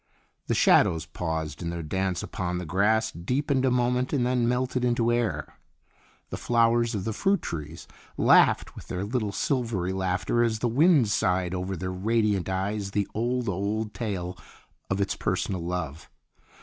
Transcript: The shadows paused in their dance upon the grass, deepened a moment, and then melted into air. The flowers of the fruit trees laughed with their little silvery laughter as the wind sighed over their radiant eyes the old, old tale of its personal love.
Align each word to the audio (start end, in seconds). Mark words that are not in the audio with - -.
The 0.47 0.55
shadows 0.55 1.05
paused 1.05 1.61
in 1.61 1.69
their 1.69 1.83
dance 1.83 2.23
upon 2.23 2.57
the 2.57 2.65
grass, 2.65 3.11
deepened 3.11 3.65
a 3.65 3.69
moment, 3.69 4.11
and 4.11 4.25
then 4.25 4.47
melted 4.49 4.83
into 4.83 5.13
air. 5.13 5.59
The 6.31 6.37
flowers 6.41 6.95
of 6.95 7.03
the 7.03 7.13
fruit 7.13 7.43
trees 7.43 7.87
laughed 8.17 8.75
with 8.75 8.87
their 8.87 9.03
little 9.05 9.31
silvery 9.31 9.93
laughter 9.93 10.43
as 10.43 10.57
the 10.57 10.67
wind 10.67 11.09
sighed 11.09 11.53
over 11.53 11.77
their 11.77 11.93
radiant 11.93 12.49
eyes 12.49 12.89
the 12.89 13.07
old, 13.13 13.47
old 13.47 13.93
tale 13.93 14.35
of 14.89 14.99
its 14.99 15.15
personal 15.15 15.63
love. 15.63 16.09